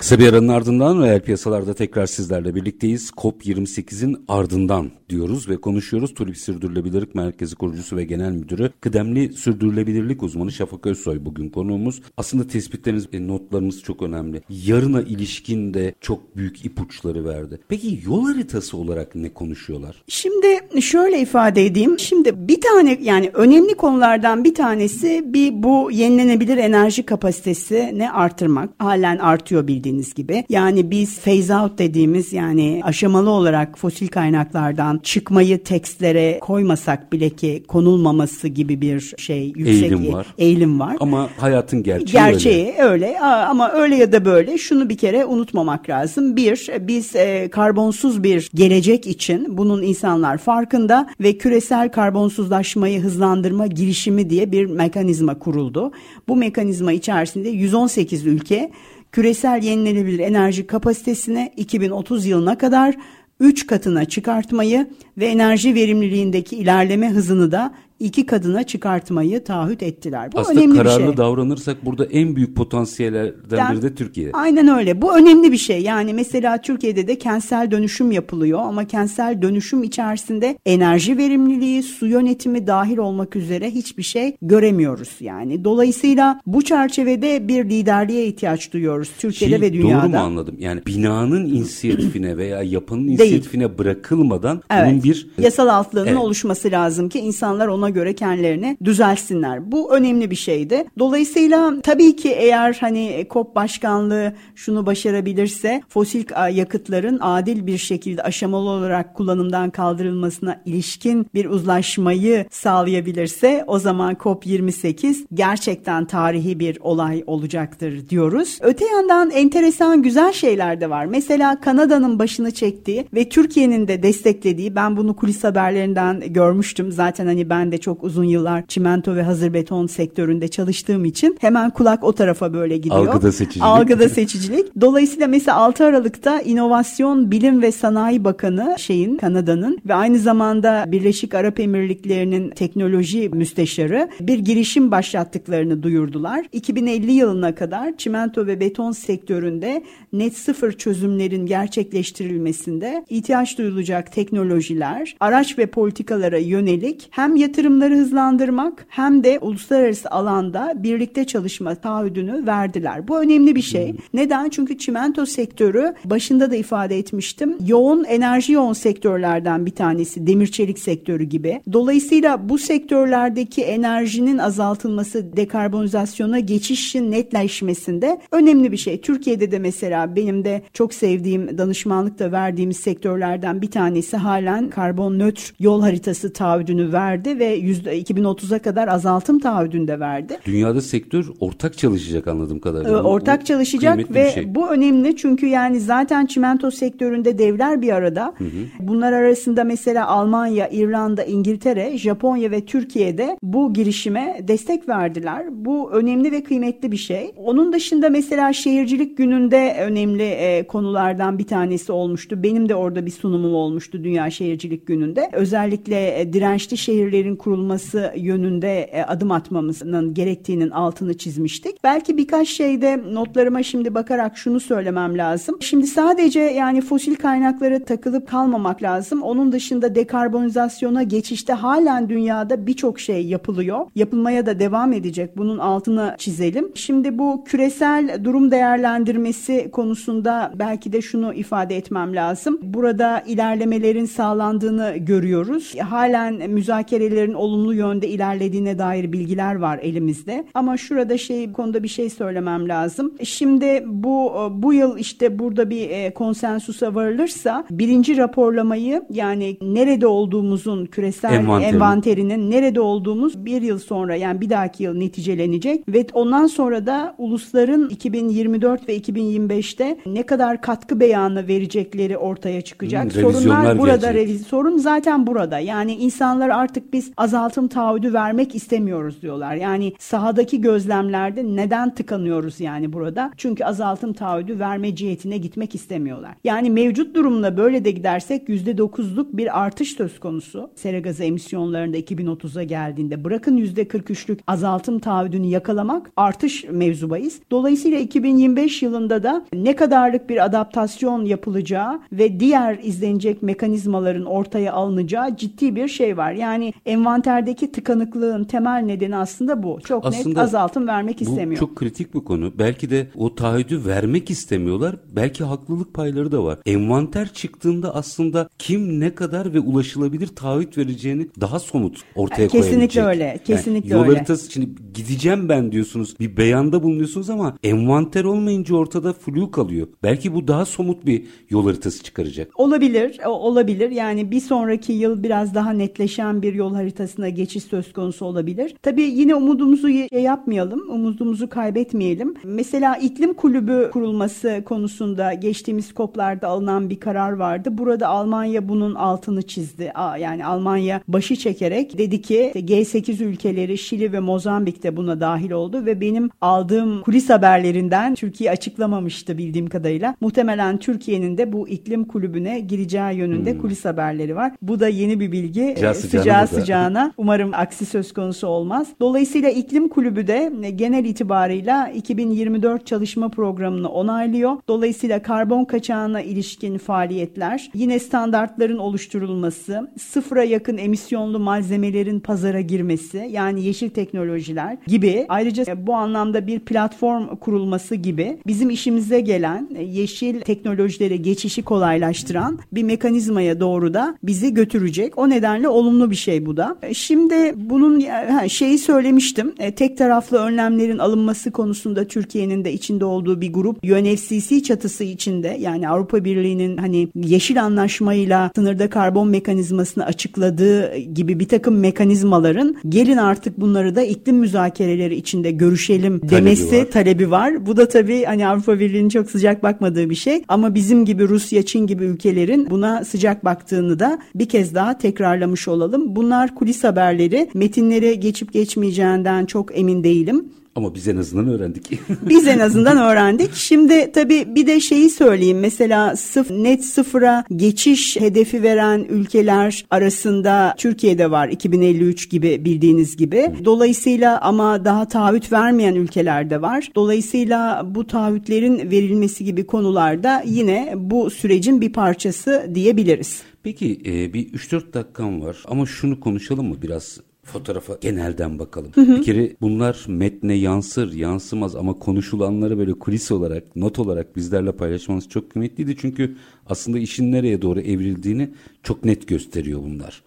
[0.00, 3.10] Kısa bir aranın ardından reel piyasalarda tekrar sizlerle birlikteyiz.
[3.10, 6.14] COP28'in ardından diyoruz ve konuşuyoruz.
[6.14, 12.02] TÜRİP Sürdürülebilirlik Merkezi kurucusu ve genel müdürü kıdemli sürdürülebilirlik uzmanı Şafak Özsoy bugün konuğumuz.
[12.16, 14.42] Aslında tespitleriniz, e, notlarımız çok önemli.
[14.48, 17.60] Yarına ilişkin de çok büyük ipuçları verdi.
[17.68, 20.02] Peki yol haritası olarak ne konuşuyorlar?
[20.08, 21.98] Şimdi şöyle ifade edeyim.
[21.98, 28.70] Şimdi bir tane yani önemli konulardan bir tanesi bir bu yenilenebilir enerji kapasitesi ne artırmak.
[28.78, 30.44] Halen artıyor bildiğiniz gibi.
[30.48, 37.62] Yani biz phase out dediğimiz yani aşamalı olarak fosil kaynaklardan çıkmayı tekstlere koymasak bile ki
[37.68, 40.26] konulmaması gibi bir şey yüksek eğilim var.
[40.38, 40.96] Eğilim var.
[41.00, 42.82] Ama hayatın gerçeği, gerçeği öyle.
[42.82, 43.20] öyle.
[43.20, 46.36] Ama öyle ya da böyle şunu bir kere unutmamak lazım.
[46.36, 54.30] Bir, biz e, karbonsuz bir gelecek için bunun insanlar farkında ve küresel karbonsuzlaşmayı hızlandırma girişimi
[54.30, 55.92] diye bir mekanizma kuruldu.
[56.28, 58.70] Bu mekanizma içerisinde 118 ülke
[59.12, 62.96] küresel yenilenebilir enerji kapasitesine 2030 yılına kadar
[63.40, 64.86] 3 katına çıkartmayı
[65.18, 70.32] ve enerji verimliliğindeki ilerleme hızını da iki kadına çıkartmayı taahhüt ettiler.
[70.32, 71.16] Bu Aslında önemli kararlı bir şey.
[71.16, 74.32] davranırsak burada en büyük potansiyellerden yani, biri de Türkiye.
[74.32, 75.02] Aynen öyle.
[75.02, 75.82] Bu önemli bir şey.
[75.82, 82.66] Yani mesela Türkiye'de de kentsel dönüşüm yapılıyor ama kentsel dönüşüm içerisinde enerji verimliliği, su yönetimi
[82.66, 85.64] dahil olmak üzere hiçbir şey göremiyoruz yani.
[85.64, 90.02] Dolayısıyla bu çerçevede bir liderliğe ihtiyaç duyuyoruz Türkiye'de şey, ve dünyada.
[90.02, 90.56] Doğru mu anladım?
[90.58, 93.78] Yani binanın inisiyatifine veya yapının inisiyatifine Değil.
[93.78, 94.90] bırakılmadan evet.
[94.90, 96.18] bunun bir yasal altlığının evet.
[96.18, 99.72] oluşması lazım ki insanlar ona göre kendilerini düzelsinler.
[99.72, 100.84] Bu önemli bir şeydi.
[100.98, 108.68] Dolayısıyla tabii ki eğer hani COP başkanlığı şunu başarabilirse fosil yakıtların adil bir şekilde aşamalı
[108.68, 118.08] olarak kullanımdan kaldırılmasına ilişkin bir uzlaşmayı sağlayabilirse o zaman COP28 gerçekten tarihi bir olay olacaktır
[118.08, 118.58] diyoruz.
[118.60, 121.06] Öte yandan enteresan güzel şeyler de var.
[121.06, 126.92] Mesela Kanada'nın başını çektiği ve Türkiye'nin de desteklediği ben bunu kulis haberlerinden görmüştüm.
[126.92, 131.70] Zaten hani ben de çok uzun yıllar çimento ve hazır beton sektöründe çalıştığım için hemen
[131.70, 133.06] kulak o tarafa böyle gidiyor.
[133.06, 133.64] Algıda seçicilik.
[133.64, 134.80] Algıda seçicilik.
[134.80, 141.34] Dolayısıyla mesela 6 Aralık'ta İnovasyon, Bilim ve Sanayi Bakanı şeyin Kanada'nın ve aynı zamanda Birleşik
[141.34, 146.46] Arap Emirlikleri'nin teknoloji müsteşarı bir girişim başlattıklarını duyurdular.
[146.52, 155.58] 2050 yılına kadar çimento ve beton sektöründe net sıfır çözümlerin gerçekleştirilmesinde ihtiyaç duyulacak teknolojiler, araç
[155.58, 163.08] ve politikalara yönelik hem yatırım yatırımları hızlandırmak hem de uluslararası alanda birlikte çalışma taahhüdünü verdiler.
[163.08, 163.92] Bu önemli bir şey.
[163.92, 163.98] Hmm.
[164.14, 164.48] Neden?
[164.48, 167.56] Çünkü çimento sektörü başında da ifade etmiştim.
[167.66, 171.60] Yoğun enerji yoğun sektörlerden bir tanesi demir çelik sektörü gibi.
[171.72, 179.00] Dolayısıyla bu sektörlerdeki enerjinin azaltılması dekarbonizasyona geçişin netleşmesinde önemli bir şey.
[179.00, 185.54] Türkiye'de de mesela benim de çok sevdiğim danışmanlıkta verdiğimiz sektörlerden bir tanesi halen karbon nötr
[185.58, 190.38] yol haritası taahhüdünü verdi ve %2030'a kadar azaltım taahhüdünde verdi.
[190.46, 192.98] Dünyada sektör ortak çalışacak anladığım kadarıyla.
[192.98, 194.54] Ee, ortak çalışacak ve şey.
[194.54, 198.34] bu önemli çünkü yani zaten çimento sektöründe devler bir arada.
[198.38, 198.48] Hı hı.
[198.80, 205.46] Bunlar arasında mesela Almanya, İrlanda, İngiltere, Japonya ve Türkiye'de bu girişime destek verdiler.
[205.50, 207.32] Bu önemli ve kıymetli bir şey.
[207.36, 212.42] Onun dışında mesela şehircilik gününde önemli e, konulardan bir tanesi olmuştu.
[212.42, 215.30] Benim de orada bir sunumum olmuştu Dünya Şehircilik Günü'nde.
[215.32, 221.84] Özellikle e, dirençli şehirlerin kurulması yönünde e, adım atmamızın gerektiğinin altını çizmiştik.
[221.84, 225.56] Belki birkaç şeyde notlarıma şimdi bakarak şunu söylemem lazım.
[225.60, 229.22] Şimdi sadece yani fosil kaynaklara takılıp kalmamak lazım.
[229.22, 233.86] Onun dışında dekarbonizasyona geçişte halen dünyada birçok şey yapılıyor.
[233.94, 235.36] Yapılmaya da devam edecek.
[235.36, 236.72] Bunun altını çizelim.
[236.74, 242.58] Şimdi bu küresel durum değerlendirmesi konusunda belki de şunu ifade etmem lazım.
[242.62, 245.74] Burada ilerlemelerin sağlandığını görüyoruz.
[245.78, 250.44] Halen müzakerelerin olumlu yönde ilerlediğine dair bilgiler var elimizde.
[250.54, 253.14] Ama şurada şey konuda bir şey söylemem lazım.
[253.24, 260.86] Şimdi bu bu yıl işte burada bir e, konsensusa varılırsa birinci raporlamayı yani nerede olduğumuzun
[260.86, 261.74] küresel Envanteri.
[261.74, 267.14] envanterinin nerede olduğumuz bir yıl sonra yani bir dahaki yıl neticelenecek ve ondan sonra da
[267.18, 273.04] ulusların 2024 ve 2025'te ne kadar katkı beyanı verecekleri ortaya çıkacak.
[273.04, 275.58] Hmm, Sorunlar burada reviz sorun zaten burada.
[275.58, 279.54] Yani insanlar artık biz azaltım taahhüdü vermek istemiyoruz diyorlar.
[279.54, 283.30] Yani sahadaki gözlemlerde neden tıkanıyoruz yani burada?
[283.36, 286.34] Çünkü azaltım taahhüdü verme cihetine gitmek istemiyorlar.
[286.44, 290.70] Yani mevcut durumla böyle de gidersek %9'luk bir artış söz konusu.
[290.74, 297.40] Sera gazı emisyonlarında 2030'a geldiğinde bırakın %43'lük azaltım taahhüdünü yakalamak artış mevzubayız.
[297.50, 305.36] Dolayısıyla 2025 yılında da ne kadarlık bir adaptasyon yapılacağı ve diğer izlenecek mekanizmaların ortaya alınacağı
[305.36, 306.32] ciddi bir şey var.
[306.32, 306.72] Yani
[307.10, 309.78] envanterdeki tıkanıklığın temel nedeni aslında bu.
[309.84, 311.62] Çok aslında net azaltım vermek istemiyor.
[311.62, 312.52] Bu çok kritik bir konu.
[312.58, 314.96] Belki de o taahhüdü vermek istemiyorlar.
[315.16, 316.58] Belki haklılık payları da var.
[316.66, 322.90] Envanter çıktığında aslında kim ne kadar ve ulaşılabilir taahhüt vereceğini daha somut ortaya Kesinlikle koyabilecek.
[322.90, 323.40] Kesinlikle öyle.
[323.44, 326.14] Kesinlikle yani, yol haritası şimdi gideceğim ben diyorsunuz.
[326.20, 329.88] Bir beyanda bulunuyorsunuz ama envanter olmayınca ortada flu kalıyor.
[330.02, 332.60] Belki bu daha somut bir yol haritası çıkaracak.
[332.60, 333.18] Olabilir.
[333.26, 333.90] Olabilir.
[333.90, 338.74] Yani bir sonraki yıl biraz daha netleşen bir yol haritasına geçiş söz konusu olabilir.
[338.82, 340.90] Tabii yine umudumuzu şey yapmayalım.
[340.90, 342.34] Umudumuzu kaybetmeyelim.
[342.44, 347.68] Mesela iklim kulübü kurulması konusunda geçtiğimiz koplarda alınan bir karar vardı.
[347.72, 349.92] Burada Almanya bunun altını çizdi.
[350.20, 355.86] Yani Almanya başı çekerek dedi ki G8 ülkeleri Şili ve Mozambik de buna dahil oldu
[355.86, 360.16] ve benim aldığım kulis haberlerinden Türkiye açıklamamıştı bildiğim kadarıyla.
[360.20, 363.60] Muhtemelen Türkiye'nin de bu iklim kulübüne gireceği yönünde hmm.
[363.60, 364.52] kulis haberleri var.
[364.62, 365.74] Bu da yeni bir bilgi.
[365.76, 366.89] Sıcağı, sıcağı sıcağına.
[367.16, 368.88] Umarım aksi söz konusu olmaz.
[369.00, 374.56] Dolayısıyla iklim kulübü de genel itibarıyla 2024 çalışma programını onaylıyor.
[374.68, 383.64] Dolayısıyla karbon kaçağına ilişkin faaliyetler, yine standartların oluşturulması, sıfıra yakın emisyonlu malzemelerin pazara girmesi, yani
[383.64, 391.16] yeşil teknolojiler gibi ayrıca bu anlamda bir platform kurulması gibi bizim işimize gelen yeşil teknolojilere
[391.16, 395.18] geçişi kolaylaştıran bir mekanizmaya doğru da bizi götürecek.
[395.18, 396.76] O nedenle olumlu bir şey bu da.
[396.92, 398.04] Şimdi bunun
[398.48, 399.54] şeyi söylemiştim.
[399.58, 405.56] E, tek taraflı önlemlerin alınması konusunda Türkiye'nin de içinde olduğu bir grup UNFCCC çatısı içinde
[405.60, 413.16] yani Avrupa Birliği'nin hani yeşil anlaşmayla sınırda karbon mekanizmasını açıkladığı gibi bir takım mekanizmaların gelin
[413.16, 416.90] artık bunları da iklim müzakereleri içinde görüşelim demesi talebi var.
[416.90, 417.66] talebi var.
[417.66, 421.62] Bu da tabii hani Avrupa Birliği'nin çok sıcak bakmadığı bir şey ama bizim gibi Rusya,
[421.62, 426.16] Çin gibi ülkelerin buna sıcak baktığını da bir kez daha tekrarlamış olalım.
[426.16, 427.48] Bunlar kulis haberleri.
[427.54, 430.52] Metinlere geçip geçmeyeceğinden çok emin değilim.
[430.74, 431.90] Ama biz en azından öğrendik.
[432.28, 433.54] biz en azından öğrendik.
[433.54, 435.60] Şimdi tabii bir de şeyi söyleyeyim.
[435.60, 443.52] Mesela sıf net sıfıra geçiş hedefi veren ülkeler arasında Türkiye'de var 2053 gibi bildiğiniz gibi.
[443.64, 446.90] Dolayısıyla ama daha taahhüt vermeyen ülkeler de var.
[446.94, 453.42] Dolayısıyla bu taahhütlerin verilmesi gibi konularda yine bu sürecin bir parçası diyebiliriz.
[453.62, 458.92] Peki e, bir 3-4 dakikam var ama şunu konuşalım mı biraz fotoğrafa genelden bakalım.
[458.94, 459.16] Hı hı.
[459.16, 465.28] Bir kere bunlar metne yansır, yansımaz ama konuşulanları böyle kulis olarak, not olarak bizlerle paylaşmanız
[465.28, 465.96] çok kıymetliydi.
[466.00, 466.36] Çünkü
[466.66, 468.50] aslında işin nereye doğru evrildiğini
[468.82, 470.22] çok net gösteriyor bunlar.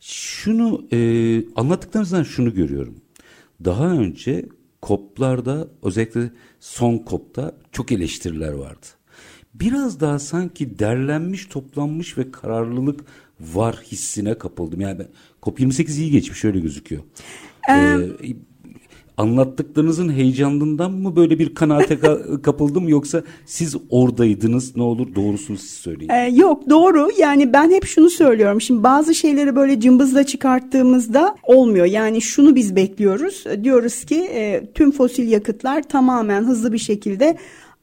[0.00, 0.98] Şunu e,
[1.56, 2.94] anlattıklarınızdan şunu görüyorum.
[3.64, 4.46] Daha önce
[4.82, 8.86] koplarda özellikle son kopta çok eleştiriler vardı.
[9.54, 13.00] Biraz daha sanki derlenmiş, toplanmış ve kararlılık
[13.54, 14.80] var hissine kapıldım.
[14.80, 15.02] Yani
[15.42, 17.02] COP28 iyi geçmiş öyle gözüküyor.
[17.68, 18.36] Ee, ee,
[19.16, 21.98] anlattıklarınızın heyecanından mı böyle bir kanaate
[22.42, 26.10] kapıldım yoksa siz oradaydınız ne olur doğrusunu siz söyleyin.
[26.10, 31.86] Ee, yok doğru yani ben hep şunu söylüyorum şimdi bazı şeyleri böyle cımbızla çıkarttığımızda olmuyor
[31.86, 37.36] yani şunu biz bekliyoruz diyoruz ki e, tüm fosil yakıtlar tamamen hızlı bir şekilde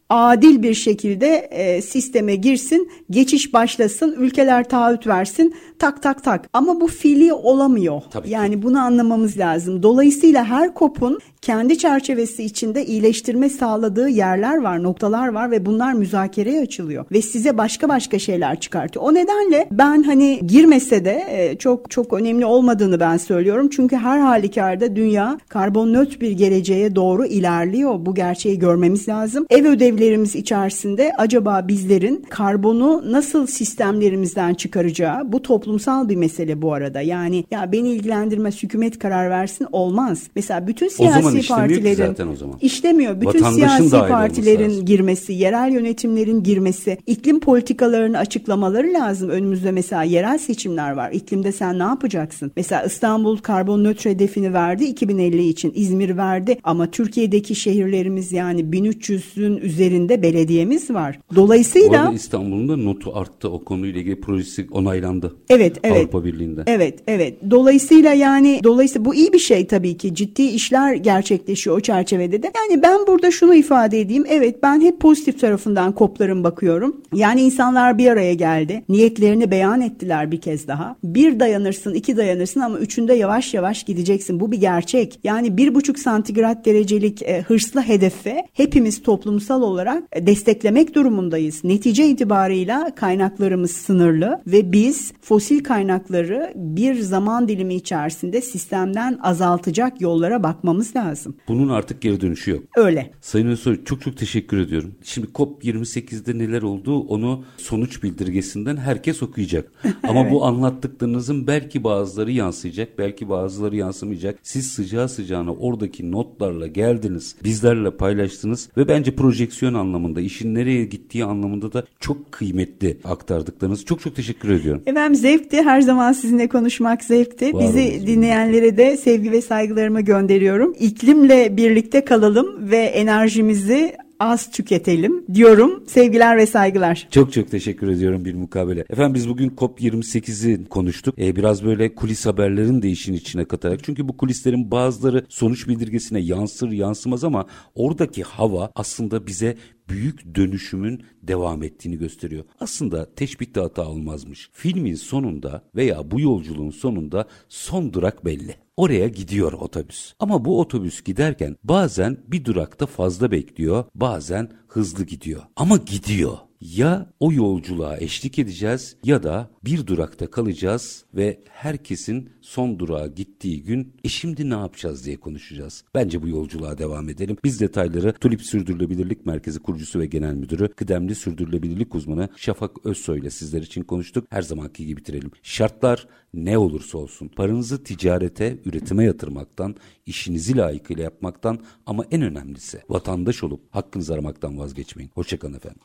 [0.10, 6.50] adil bir şekilde e, sisteme girsin, geçiş başlasın, ülkeler taahhüt versin, tak tak tak.
[6.54, 8.02] Ama bu fiili olamıyor.
[8.12, 8.64] Tabii yani ki.
[8.64, 9.84] bunu anlamamız lazım.
[9.84, 16.62] Dolayısıyla her kopun kendi çerçevesi içinde iyileştirme sağladığı yerler var, noktalar var ve bunlar müzakereye
[16.62, 19.06] açılıyor ve size başka başka şeyler çıkartıyor.
[19.06, 23.70] O nedenle ben hani girmese de e, çok çok önemli olmadığını ben söylüyorum.
[23.70, 28.06] Çünkü her halükarda dünya karbon nötr bir geleceğe doğru ilerliyor.
[28.06, 29.46] Bu gerçeği görmemiz lazım.
[29.50, 37.02] Ev ödevlerimiz içerisinde acaba bizlerin karbonu nasıl sistemlerimizden çıkaracağı bu toplumsal bir mesele bu arada.
[37.02, 40.24] Yani ya beni ilgilendirmez hükümet karar versin olmaz.
[40.36, 42.58] Mesela bütün siyasi ki partilerin zaten o zaman.
[42.62, 43.22] işlemiyor.
[43.22, 49.30] Bütün Vatandaşın siyasi partilerin girmesi, yerel yönetimlerin girmesi, iklim politikalarını açıklamaları lazım.
[49.30, 51.12] Önümüzde mesela yerel seçimler var.
[51.12, 52.52] İklimde sen ne yapacaksın?
[52.56, 55.72] Mesela İstanbul karbon nötr hedefini verdi 2050 için.
[55.76, 61.20] İzmir verdi ama Türkiye'deki şehirlerimiz yani 1300'ün üzerinde belediyemiz var.
[61.36, 63.50] Dolayısıyla arada İstanbul'un da notu arttı.
[63.50, 65.36] O konuyla ilgili projesi onaylandı.
[65.50, 65.98] Evet, evet.
[65.98, 66.64] Avrupa Birliği'nde.
[66.68, 67.38] Evet, evet.
[67.52, 70.16] Dolayısıyla yani dolayısıyla bu iyi bir şey tabii ki.
[70.16, 72.52] Ciddi işler gerçekleşiyor o çerçevede de.
[72.56, 74.24] Yani ben burada şunu ifade edeyim.
[74.30, 77.02] Evet, ben hep pozitif tarafından kopların bakıyorum.
[77.14, 78.84] Yani insanlar bir araya geldi.
[78.90, 80.96] Niyetlerini beyan ettiler bir kez daha.
[81.04, 84.40] Bir dayanırsın, iki dayanırsın ama üçünde yavaş yavaş gideceksin.
[84.40, 85.20] Bu bir gerçek.
[85.24, 91.64] Yani bir buçuk santigrat derecelik e, hırslı hedefe hepimiz toplumsal olarak e, desteklemek durumundayız.
[91.64, 100.44] Netice itibarıyla kaynaklarımız sınırlı ve biz fosil kaynakları bir zaman dilimi içerisinde sistemden azaltacak yollara
[100.44, 101.36] bakmamız lazım.
[101.48, 102.64] Bunun artık geri dönüşü yok.
[102.76, 103.12] Öyle.
[103.22, 104.96] Sayın Özsoy çok çok teşekkür ediyorum.
[105.04, 109.72] Şimdi COP28'de neler oldu onu sonuç bildirgesinden herkes okuyacak.
[110.04, 114.40] Ama bu anlattıklarınızın belki bazıları yansıyacak, belki bazıları yansımayacak.
[114.44, 121.26] Siz sıcağı sıcağına oradaki notlarla geldiniz, bizlerle paylaştınız ve bence projeksiyon anlamında, işin nereye gittiği
[121.26, 123.86] anlamında da çok kıymetli aktardıklarınız.
[123.86, 124.84] Çok çok teşekkür ediyorum.
[124.86, 125.62] Efendim zevkti.
[125.62, 127.54] Her zaman sizinle konuşmak zevkti.
[127.54, 128.08] Var Bizi olun.
[128.08, 130.76] dinleyenlere de sevgi ve saygılarımı gönderiyorum.
[130.80, 135.84] İklimle birlikte kalalım ve enerjimizi az tüketelim diyorum.
[135.88, 137.08] Sevgiler ve saygılar.
[137.12, 138.86] Çok çok teşekkür ediyorum bir mukabele.
[138.90, 141.16] Efendim biz bugün COP28'i konuştuk.
[141.20, 143.84] Ee, biraz böyle kulis haberlerin de işin içine katarak.
[143.84, 147.46] Çünkü bu kulislerin bazıları sonuç bildirgesine yansır yansımaz ama
[147.76, 149.58] oradaki hava aslında bize
[149.90, 152.44] büyük dönüşümün devam ettiğini gösteriyor.
[152.60, 154.50] Aslında teşbihte hata olmazmış.
[154.54, 158.67] Filmin sonunda veya bu yolculuğun sonunda son durak belli.
[158.78, 160.14] Oraya gidiyor otobüs.
[160.20, 165.42] Ama bu otobüs giderken bazen bir durakta fazla bekliyor, bazen hızlı gidiyor.
[165.56, 166.38] Ama gidiyor.
[166.62, 173.64] Ya o yolculuğa eşlik edeceğiz ya da bir durakta kalacağız ve herkesin son durağa gittiği
[173.64, 175.84] gün e şimdi ne yapacağız diye konuşacağız.
[175.96, 177.38] Bence bu yolculuğa devam edelim.
[177.44, 183.30] Biz detayları Tulip Sürdürülebilirlik Merkezi kurucusu ve genel müdürü, kıdemli sürdürülebilirlik uzmanı Şafak Özsoy ile
[183.30, 184.28] sizler için konuştuk.
[184.30, 185.32] Her zamanki gibi bitirelim.
[185.44, 193.44] Şartlar ne olursa olsun paranızı ticarete, üretime yatırmaktan, işinizi layıkıyla yapmaktan ama en önemlisi vatandaş
[193.44, 195.12] olup hakkınızı aramaktan vazgeçmeyin.
[195.14, 195.82] Hoşçakalın efendim.